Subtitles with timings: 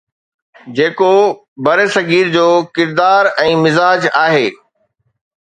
[0.77, 1.11] جيڪو
[1.65, 2.47] برصغير جو
[2.79, 4.43] ڪردار ۽ مزاج آهي.